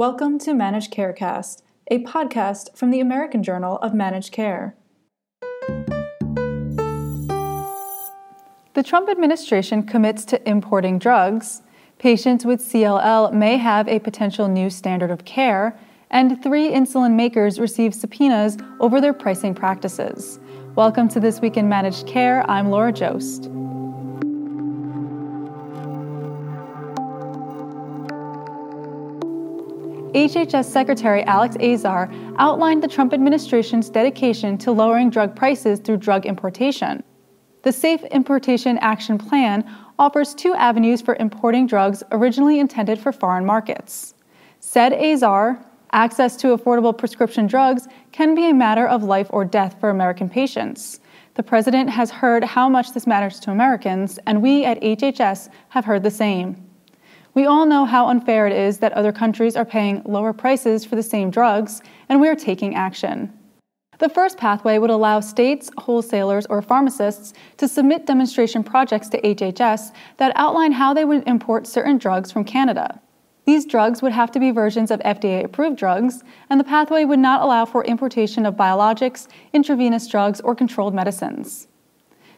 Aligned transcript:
Welcome 0.00 0.38
to 0.38 0.54
Managed 0.54 0.94
Carecast, 0.94 1.60
a 1.90 2.02
podcast 2.04 2.74
from 2.74 2.90
the 2.90 3.00
American 3.00 3.42
Journal 3.42 3.76
of 3.82 3.92
Managed 3.92 4.32
Care. 4.32 4.74
The 8.72 8.82
Trump 8.82 9.10
administration 9.10 9.82
commits 9.82 10.24
to 10.24 10.48
importing 10.48 10.98
drugs. 10.98 11.60
Patients 11.98 12.46
with 12.46 12.62
CLL 12.62 13.34
may 13.34 13.58
have 13.58 13.88
a 13.88 13.98
potential 13.98 14.48
new 14.48 14.70
standard 14.70 15.10
of 15.10 15.26
care, 15.26 15.78
and 16.10 16.42
three 16.42 16.70
insulin 16.70 17.12
makers 17.12 17.60
receive 17.60 17.94
subpoenas 17.94 18.56
over 18.80 19.02
their 19.02 19.12
pricing 19.12 19.54
practices. 19.54 20.40
Welcome 20.76 21.10
to 21.10 21.20
This 21.20 21.42
Week 21.42 21.58
in 21.58 21.68
Managed 21.68 22.06
Care. 22.06 22.50
I'm 22.50 22.70
Laura 22.70 22.94
Joszt. 22.94 23.59
HHS 30.14 30.64
Secretary 30.64 31.22
Alex 31.22 31.56
Azar 31.60 32.10
outlined 32.36 32.82
the 32.82 32.88
Trump 32.88 33.12
administration's 33.12 33.88
dedication 33.88 34.58
to 34.58 34.72
lowering 34.72 35.08
drug 35.08 35.36
prices 35.36 35.78
through 35.78 35.98
drug 35.98 36.26
importation. 36.26 37.04
The 37.62 37.72
Safe 37.72 38.02
Importation 38.04 38.76
Action 38.78 39.18
Plan 39.18 39.70
offers 40.00 40.34
two 40.34 40.52
avenues 40.54 41.00
for 41.00 41.14
importing 41.20 41.68
drugs 41.68 42.02
originally 42.10 42.58
intended 42.58 42.98
for 42.98 43.12
foreign 43.12 43.46
markets. 43.46 44.14
Said 44.58 44.92
Azar, 44.94 45.64
access 45.92 46.36
to 46.38 46.56
affordable 46.56 46.96
prescription 46.96 47.46
drugs 47.46 47.86
can 48.10 48.34
be 48.34 48.50
a 48.50 48.54
matter 48.54 48.88
of 48.88 49.04
life 49.04 49.28
or 49.30 49.44
death 49.44 49.76
for 49.78 49.90
American 49.90 50.28
patients. 50.28 50.98
The 51.34 51.44
president 51.44 51.88
has 51.90 52.10
heard 52.10 52.42
how 52.42 52.68
much 52.68 52.94
this 52.94 53.06
matters 53.06 53.38
to 53.40 53.52
Americans, 53.52 54.18
and 54.26 54.42
we 54.42 54.64
at 54.64 54.80
HHS 54.80 55.50
have 55.68 55.84
heard 55.84 56.02
the 56.02 56.10
same. 56.10 56.69
We 57.32 57.46
all 57.46 57.64
know 57.64 57.84
how 57.84 58.08
unfair 58.08 58.46
it 58.46 58.52
is 58.52 58.78
that 58.78 58.92
other 58.92 59.12
countries 59.12 59.54
are 59.54 59.64
paying 59.64 60.02
lower 60.04 60.32
prices 60.32 60.84
for 60.84 60.96
the 60.96 61.02
same 61.02 61.30
drugs, 61.30 61.80
and 62.08 62.20
we 62.20 62.28
are 62.28 62.34
taking 62.34 62.74
action. 62.74 63.32
The 63.98 64.08
first 64.08 64.38
pathway 64.38 64.78
would 64.78 64.90
allow 64.90 65.20
states, 65.20 65.70
wholesalers, 65.78 66.46
or 66.46 66.62
pharmacists 66.62 67.34
to 67.58 67.68
submit 67.68 68.06
demonstration 68.06 68.64
projects 68.64 69.08
to 69.10 69.20
HHS 69.20 69.92
that 70.16 70.32
outline 70.36 70.72
how 70.72 70.94
they 70.94 71.04
would 71.04 71.28
import 71.28 71.66
certain 71.66 71.98
drugs 71.98 72.32
from 72.32 72.44
Canada. 72.44 73.00
These 73.44 73.66
drugs 73.66 74.00
would 74.00 74.12
have 74.12 74.30
to 74.32 74.40
be 74.40 74.50
versions 74.50 74.90
of 74.90 75.00
FDA 75.00 75.44
approved 75.44 75.76
drugs, 75.76 76.24
and 76.48 76.58
the 76.58 76.64
pathway 76.64 77.04
would 77.04 77.18
not 77.18 77.42
allow 77.42 77.64
for 77.64 77.84
importation 77.84 78.46
of 78.46 78.54
biologics, 78.54 79.28
intravenous 79.52 80.08
drugs, 80.08 80.40
or 80.40 80.54
controlled 80.54 80.94
medicines. 80.94 81.68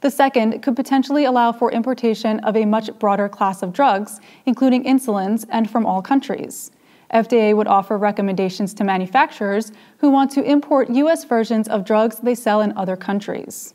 The 0.00 0.10
second 0.10 0.62
could 0.62 0.76
potentially 0.76 1.24
allow 1.24 1.50
for 1.50 1.72
importation 1.72 2.38
of 2.40 2.56
a 2.56 2.64
much 2.64 2.96
broader 2.98 3.28
class 3.28 3.62
of 3.62 3.72
drugs, 3.72 4.20
including 4.46 4.84
insulins, 4.84 5.44
and 5.48 5.68
from 5.68 5.84
all 5.84 6.02
countries. 6.02 6.70
FDA 7.12 7.56
would 7.56 7.66
offer 7.66 7.96
recommendations 7.96 8.74
to 8.74 8.84
manufacturers 8.84 9.72
who 9.98 10.10
want 10.10 10.30
to 10.32 10.42
import 10.42 10.90
U.S. 10.90 11.24
versions 11.24 11.66
of 11.66 11.84
drugs 11.84 12.18
they 12.18 12.34
sell 12.34 12.60
in 12.60 12.76
other 12.76 12.96
countries. 12.96 13.74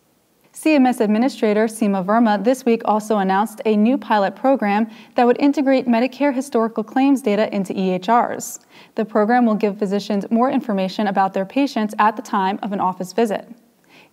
CMS 0.54 1.00
Administrator 1.00 1.66
Seema 1.66 2.06
Verma 2.06 2.42
this 2.44 2.64
week 2.64 2.84
also 2.86 3.18
announced 3.18 3.60
a 3.66 3.76
new 3.76 3.98
pilot 3.98 4.36
program 4.36 4.88
that 5.16 5.26
would 5.26 5.40
integrate 5.40 5.88
Medicare 5.88 6.34
historical 6.34 6.84
claims 6.84 7.24
data 7.24 7.54
into 7.54 7.74
EHRs. 7.74 8.60
The 8.94 9.04
program 9.04 9.48
will 9.48 9.56
give 9.56 9.80
physicians 9.80 10.30
more 10.30 10.52
information 10.52 11.08
about 11.08 11.34
their 11.34 11.46
patients 11.46 11.96
at 11.98 12.16
the 12.16 12.22
time 12.22 12.60
of 12.62 12.72
an 12.72 12.80
office 12.80 13.14
visit. 13.14 13.50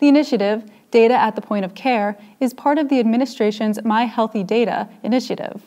The 0.01 0.09
initiative, 0.09 0.65
Data 0.91 1.15
at 1.15 1.37
the 1.37 1.43
Point 1.43 1.65
of 1.65 1.75
Care, 1.75 2.19
is 2.41 2.53
part 2.55 2.79
of 2.79 2.89
the 2.89 2.99
administration's 2.99 3.79
MyHealthEData 3.79 4.89
initiative. 5.03 5.63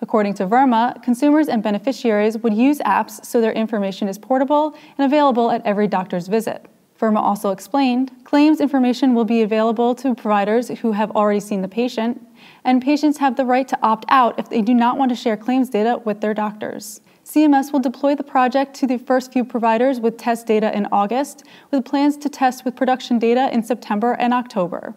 According 0.00 0.34
to 0.34 0.46
Verma, 0.46 1.02
consumers 1.02 1.48
and 1.48 1.62
beneficiaries 1.62 2.38
would 2.38 2.54
use 2.54 2.78
apps 2.78 3.24
so 3.24 3.40
their 3.40 3.52
information 3.52 4.08
is 4.08 4.18
portable 4.18 4.74
and 4.96 5.04
available 5.04 5.50
at 5.50 5.64
every 5.66 5.88
doctor's 5.88 6.28
visit. 6.28 6.66
Verma 6.98 7.18
also 7.18 7.50
explained 7.50 8.12
claims 8.22 8.60
information 8.60 9.14
will 9.14 9.24
be 9.24 9.42
available 9.42 9.94
to 9.96 10.14
providers 10.14 10.68
who 10.68 10.92
have 10.92 11.10
already 11.10 11.40
seen 11.40 11.60
the 11.62 11.68
patient, 11.68 12.24
and 12.64 12.80
patients 12.80 13.18
have 13.18 13.36
the 13.36 13.44
right 13.44 13.66
to 13.66 13.78
opt 13.82 14.04
out 14.08 14.38
if 14.38 14.48
they 14.48 14.62
do 14.62 14.74
not 14.74 14.96
want 14.96 15.10
to 15.10 15.16
share 15.16 15.36
claims 15.36 15.68
data 15.68 16.00
with 16.04 16.20
their 16.20 16.34
doctors. 16.34 17.00
CMS 17.32 17.72
will 17.72 17.80
deploy 17.80 18.14
the 18.14 18.22
project 18.22 18.74
to 18.74 18.86
the 18.86 18.98
first 18.98 19.32
few 19.32 19.42
providers 19.42 20.00
with 20.00 20.18
test 20.18 20.46
data 20.46 20.76
in 20.76 20.86
August, 20.92 21.44
with 21.70 21.82
plans 21.82 22.18
to 22.18 22.28
test 22.28 22.62
with 22.62 22.76
production 22.76 23.18
data 23.18 23.48
in 23.54 23.62
September 23.62 24.12
and 24.12 24.34
October. 24.34 24.94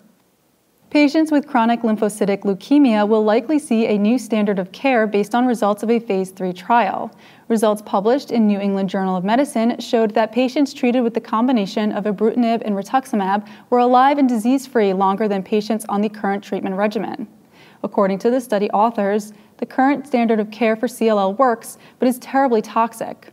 Patients 0.89 1.31
with 1.31 1.47
chronic 1.47 1.79
lymphocytic 1.83 2.41
leukemia 2.41 3.07
will 3.07 3.23
likely 3.23 3.57
see 3.57 3.85
a 3.85 3.97
new 3.97 4.19
standard 4.19 4.59
of 4.59 4.73
care 4.73 5.07
based 5.07 5.33
on 5.33 5.45
results 5.45 5.81
of 5.81 5.89
a 5.89 5.97
phase 5.97 6.31
3 6.31 6.51
trial. 6.51 7.09
Results 7.47 7.81
published 7.85 8.31
in 8.31 8.47
New 8.47 8.59
England 8.59 8.89
Journal 8.89 9.15
of 9.15 9.23
Medicine 9.23 9.79
showed 9.79 10.13
that 10.15 10.33
patients 10.33 10.73
treated 10.73 11.03
with 11.03 11.13
the 11.13 11.21
combination 11.21 11.93
of 11.93 12.03
ibrutinib 12.03 12.63
and 12.65 12.75
rituximab 12.75 13.47
were 13.69 13.79
alive 13.79 14.17
and 14.17 14.27
disease 14.27 14.67
free 14.67 14.91
longer 14.91 15.29
than 15.29 15.41
patients 15.41 15.85
on 15.87 16.01
the 16.01 16.09
current 16.09 16.43
treatment 16.43 16.75
regimen. 16.75 17.29
According 17.81 18.19
to 18.19 18.29
the 18.29 18.41
study 18.41 18.69
authors, 18.71 19.31
the 19.57 19.65
current 19.65 20.07
standard 20.07 20.39
of 20.39 20.51
care 20.51 20.75
for 20.75 20.87
CLL 20.87 21.37
works, 21.37 21.77
but 21.99 22.07
is 22.07 22.19
terribly 22.19 22.61
toxic. 22.61 23.31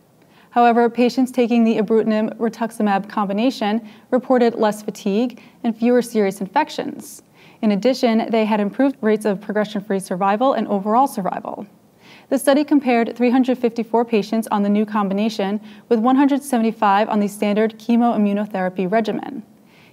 However, 0.51 0.91
patients 0.91 1.33
taking 1.33 1.65
the 1.65 1.79
ibrutinib 1.79 2.37
rituximab 2.37 3.09
combination 3.09 3.89
reported 4.11 4.55
less 4.55 4.83
fatigue 4.83 5.41
and 5.65 5.77
fewer 5.77 6.03
serious 6.03 6.41
infections. 6.41 7.23
In 7.63 7.73
addition, 7.73 8.31
they 8.31 8.45
had 8.45 8.61
improved 8.61 8.97
rates 9.01 9.25
of 9.25 9.41
progression 9.41 9.83
free 9.83 10.01
survival 10.01 10.53
and 10.53 10.69
overall 10.69 11.07
survival. 11.07 11.67
The 12.29 12.39
study 12.39 12.65
compared 12.65 13.17
354 13.17 14.05
patients 14.05 14.49
on 14.51 14.63
the 14.63 14.69
new 14.69 14.85
combination 14.85 15.61
with 15.89 16.01
175 16.01 17.09
on 17.09 17.21
the 17.21 17.29
standard 17.29 17.79
chemoimmunotherapy 17.79 18.91
regimen. 18.91 19.43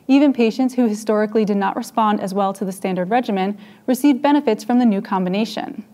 Even 0.07 0.33
patients 0.33 0.73
who 0.73 0.87
historically 0.87 1.45
did 1.45 1.57
not 1.57 1.75
respond 1.75 2.19
as 2.19 2.33
well 2.33 2.51
to 2.53 2.65
the 2.65 2.71
standard 2.71 3.09
regimen 3.09 3.57
received 3.85 4.21
benefits 4.21 4.63
from 4.63 4.79
the 4.79 4.85
new 4.85 5.01
combination. 5.01 5.85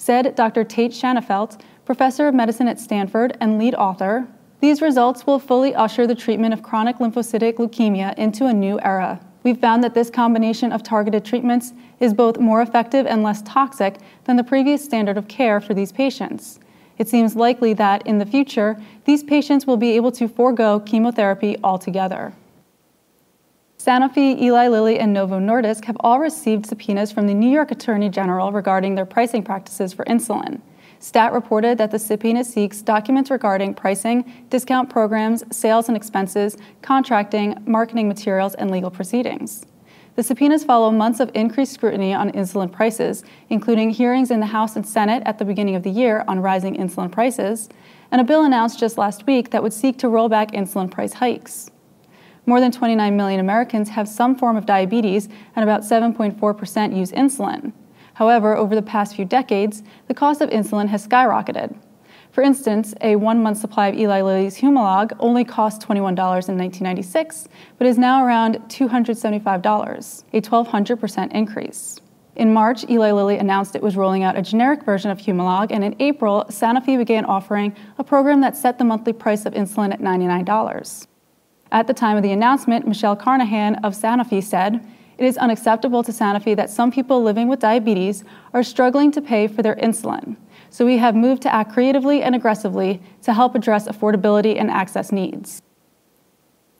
Said 0.00 0.34
Dr. 0.34 0.64
Tate 0.64 0.92
Shanafelt, 0.92 1.60
professor 1.84 2.26
of 2.26 2.34
medicine 2.34 2.66
at 2.68 2.80
Stanford 2.80 3.36
and 3.38 3.58
lead 3.58 3.74
author, 3.74 4.26
these 4.60 4.80
results 4.80 5.26
will 5.26 5.38
fully 5.38 5.74
usher 5.74 6.06
the 6.06 6.14
treatment 6.14 6.54
of 6.54 6.62
chronic 6.62 6.96
lymphocytic 6.96 7.56
leukemia 7.56 8.14
into 8.16 8.46
a 8.46 8.52
new 8.54 8.80
era. 8.80 9.20
We've 9.42 9.60
found 9.60 9.84
that 9.84 9.92
this 9.92 10.08
combination 10.08 10.72
of 10.72 10.82
targeted 10.82 11.26
treatments 11.26 11.74
is 12.00 12.14
both 12.14 12.40
more 12.40 12.62
effective 12.62 13.04
and 13.04 13.22
less 13.22 13.42
toxic 13.42 13.98
than 14.24 14.36
the 14.36 14.42
previous 14.42 14.82
standard 14.82 15.18
of 15.18 15.28
care 15.28 15.60
for 15.60 15.74
these 15.74 15.92
patients. 15.92 16.60
It 16.96 17.06
seems 17.06 17.36
likely 17.36 17.74
that 17.74 18.06
in 18.06 18.16
the 18.16 18.24
future, 18.24 18.80
these 19.04 19.22
patients 19.22 19.66
will 19.66 19.76
be 19.76 19.90
able 19.96 20.12
to 20.12 20.28
forego 20.28 20.80
chemotherapy 20.80 21.58
altogether. 21.62 22.32
Sanofi, 23.80 24.38
Eli 24.38 24.68
Lilly, 24.68 24.98
and 24.98 25.10
Novo 25.10 25.40
Nordisk 25.40 25.86
have 25.86 25.96
all 26.00 26.20
received 26.20 26.66
subpoenas 26.66 27.10
from 27.10 27.26
the 27.26 27.32
New 27.32 27.48
York 27.48 27.70
Attorney 27.70 28.10
General 28.10 28.52
regarding 28.52 28.94
their 28.94 29.06
pricing 29.06 29.42
practices 29.42 29.94
for 29.94 30.04
insulin. 30.04 30.60
STAT 30.98 31.32
reported 31.32 31.78
that 31.78 31.90
the 31.90 31.98
subpoena 31.98 32.44
seeks 32.44 32.82
documents 32.82 33.30
regarding 33.30 33.72
pricing, 33.72 34.30
discount 34.50 34.90
programs, 34.90 35.44
sales 35.50 35.88
and 35.88 35.96
expenses, 35.96 36.58
contracting, 36.82 37.56
marketing 37.64 38.06
materials, 38.06 38.54
and 38.56 38.70
legal 38.70 38.90
proceedings. 38.90 39.64
The 40.14 40.24
subpoenas 40.24 40.62
follow 40.62 40.90
months 40.90 41.18
of 41.18 41.30
increased 41.32 41.72
scrutiny 41.72 42.12
on 42.12 42.32
insulin 42.32 42.70
prices, 42.70 43.24
including 43.48 43.88
hearings 43.88 44.30
in 44.30 44.40
the 44.40 44.46
House 44.46 44.76
and 44.76 44.86
Senate 44.86 45.22
at 45.24 45.38
the 45.38 45.46
beginning 45.46 45.74
of 45.74 45.84
the 45.84 45.90
year 45.90 46.22
on 46.28 46.40
rising 46.40 46.76
insulin 46.76 47.10
prices, 47.10 47.70
and 48.10 48.20
a 48.20 48.24
bill 48.24 48.44
announced 48.44 48.78
just 48.78 48.98
last 48.98 49.26
week 49.26 49.48
that 49.52 49.62
would 49.62 49.72
seek 49.72 49.96
to 50.00 50.08
roll 50.10 50.28
back 50.28 50.50
insulin 50.50 50.90
price 50.90 51.14
hikes. 51.14 51.70
More 52.46 52.60
than 52.60 52.72
29 52.72 53.16
million 53.16 53.40
Americans 53.40 53.88
have 53.90 54.08
some 54.08 54.36
form 54.36 54.56
of 54.56 54.66
diabetes, 54.66 55.28
and 55.56 55.62
about 55.62 55.82
7.4% 55.82 56.96
use 56.96 57.12
insulin. 57.12 57.72
However, 58.14 58.56
over 58.56 58.74
the 58.74 58.82
past 58.82 59.16
few 59.16 59.24
decades, 59.24 59.82
the 60.08 60.14
cost 60.14 60.40
of 60.40 60.50
insulin 60.50 60.88
has 60.88 61.06
skyrocketed. 61.06 61.76
For 62.32 62.42
instance, 62.42 62.94
a 63.00 63.16
one 63.16 63.42
month 63.42 63.58
supply 63.58 63.88
of 63.88 63.96
Eli 63.96 64.22
Lilly's 64.22 64.58
Humalog 64.58 65.16
only 65.18 65.44
cost 65.44 65.82
$21 65.82 65.98
in 66.48 66.56
1996, 66.56 67.48
but 67.76 67.86
is 67.86 67.98
now 67.98 68.24
around 68.24 68.56
$275, 68.68 70.24
a 70.32 70.40
1,200% 70.40 71.32
increase. 71.32 72.00
In 72.36 72.54
March, 72.54 72.88
Eli 72.88 73.10
Lilly 73.10 73.38
announced 73.38 73.74
it 73.74 73.82
was 73.82 73.96
rolling 73.96 74.22
out 74.22 74.38
a 74.38 74.42
generic 74.42 74.84
version 74.84 75.10
of 75.10 75.18
Humalog, 75.18 75.72
and 75.72 75.82
in 75.82 75.96
April, 75.98 76.46
Sanofi 76.48 76.96
began 76.96 77.24
offering 77.24 77.74
a 77.98 78.04
program 78.04 78.40
that 78.42 78.56
set 78.56 78.78
the 78.78 78.84
monthly 78.84 79.12
price 79.12 79.44
of 79.44 79.54
insulin 79.54 79.92
at 79.92 80.00
$99. 80.00 81.06
At 81.72 81.86
the 81.86 81.94
time 81.94 82.16
of 82.16 82.22
the 82.22 82.32
announcement, 82.32 82.86
Michelle 82.86 83.14
Carnahan 83.14 83.76
of 83.76 83.94
Sanofi 83.94 84.42
said, 84.42 84.84
It 85.18 85.24
is 85.24 85.38
unacceptable 85.38 86.02
to 86.02 86.10
Sanofi 86.10 86.56
that 86.56 86.68
some 86.68 86.90
people 86.90 87.22
living 87.22 87.46
with 87.46 87.60
diabetes 87.60 88.24
are 88.52 88.64
struggling 88.64 89.12
to 89.12 89.22
pay 89.22 89.46
for 89.46 89.62
their 89.62 89.76
insulin. 89.76 90.36
So 90.68 90.84
we 90.84 90.98
have 90.98 91.14
moved 91.14 91.42
to 91.42 91.54
act 91.54 91.72
creatively 91.72 92.22
and 92.22 92.34
aggressively 92.34 93.00
to 93.22 93.34
help 93.34 93.54
address 93.54 93.86
affordability 93.86 94.58
and 94.58 94.70
access 94.70 95.12
needs. 95.12 95.62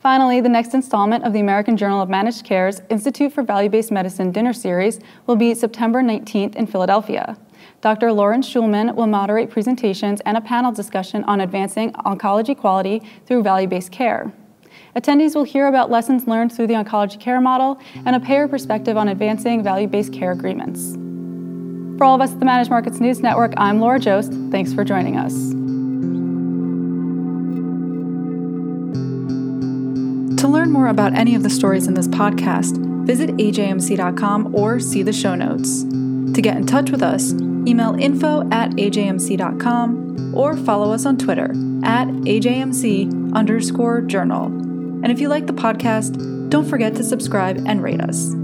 Finally, 0.01 0.41
the 0.41 0.49
next 0.49 0.75
installment 0.75 1.25
of 1.25 1.35
the 1.35 1.41
American 1.41 1.77
Journal 1.77 2.01
of 2.01 2.09
Managed 2.09 2.45
Care's 2.45 2.81
Institute 2.89 3.33
for 3.33 3.43
Value 3.43 3.69
Based 3.69 3.93
Medicine 3.93 4.33
dinner 4.33 4.55
series 4.55 4.99
will 5.27 5.37
be 5.37 5.55
September 5.55 6.03
19th 6.03 6.57
in 6.57 6.67
Philadelphia. 6.67 7.37
Dr. 7.81 8.11
Lauren 8.11 8.41
Schulman 8.41 8.95
will 8.95 9.07
moderate 9.07 9.51
presentations 9.51 10.21
and 10.23 10.37
a 10.37 10.41
panel 10.41 10.73
discussion 10.73 11.23
on 11.25 11.41
advancing 11.41 11.93
oncology 11.93 12.57
quality 12.57 13.03
through 13.27 13.43
value 13.43 13.69
based 13.69 13.93
care. 13.93 14.33
Attendees 14.97 15.35
will 15.35 15.45
hear 15.45 15.69
about 15.69 15.91
lessons 15.91 16.27
learned 16.27 16.53
through 16.53 16.67
the 16.67 16.75
oncology 16.75 17.19
care 17.19 17.41
model 17.41 17.79
and 18.05 18.17
a 18.17 18.21
payer 18.21 18.49
perspective 18.49 18.97
on 18.97 19.09
advancing 19.09 19.63
value 19.63 19.87
based 19.87 20.13
care 20.13 20.33
agreements. 20.33 20.97
For 21.97 22.05
all 22.05 22.15
of 22.15 22.21
us 22.21 22.33
at 22.33 22.39
the 22.39 22.47
Managed 22.47 22.71
Markets 22.71 22.99
News 22.99 23.21
Network, 23.21 23.53
I'm 23.57 23.79
Laura 23.79 24.01
Joszt. 24.01 24.51
Thanks 24.51 24.73
for 24.73 24.85
joining 24.85 25.17
us. 25.17 25.51
To 30.41 30.49
learn 30.49 30.73
more 30.73 30.89
about 30.89 31.13
any 31.15 31.35
of 31.35 31.43
the 31.43 31.51
stories 31.51 31.87
in 31.87 31.95
this 31.95 32.09
podcast, 32.09 32.79
visit 33.07 33.31
ajmc.com 33.31 34.55
or 34.55 34.81
see 34.81 35.03
the 35.03 35.13
show 35.13 35.35
notes. 35.35 35.83
To 35.83 36.41
get 36.41 36.57
in 36.57 36.67
touch 36.67 36.91
with 36.91 37.03
us, 37.03 37.33
email 37.33 37.95
info 38.01 38.49
at 38.51 38.71
ajmc.com 38.71 40.35
or 40.35 40.57
follow 40.57 40.93
us 40.93 41.05
on 41.05 41.19
Twitter 41.19 41.51
at 41.85 42.09
ajmc 42.09 43.35
underscore 43.35 44.01
journal. 44.01 44.70
And 45.03 45.11
if 45.11 45.21
you 45.21 45.29
like 45.29 45.47
the 45.47 45.53
podcast, 45.53 46.51
don't 46.51 46.69
forget 46.69 46.95
to 46.97 47.05
subscribe 47.05 47.65
and 47.67 47.83
rate 47.83 48.01
us. 48.01 48.35